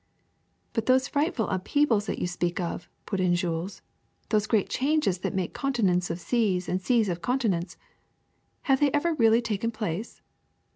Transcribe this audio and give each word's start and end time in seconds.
''^^But 0.73 0.87
those 0.87 1.07
frightful 1.07 1.47
upheavals 1.49 2.07
that 2.07 2.17
you 2.17 2.25
speak 2.25 2.59
of,'' 2.59 2.89
put 3.05 3.19
in 3.19 3.35
Jules, 3.35 3.83
^' 4.25 4.29
those 4.29 4.47
great 4.47 4.67
changes 4.67 5.19
that 5.19 5.35
make 5.35 5.53
continents 5.53 6.09
of 6.09 6.19
seas 6.19 6.67
and 6.67 6.81
seas 6.81 7.07
of 7.07 7.21
continents— 7.21 7.77
have 8.63 8.79
they 8.79 8.91
ever 8.93 9.13
really 9.13 9.43
taken 9.43 9.69
place?" 9.69 10.23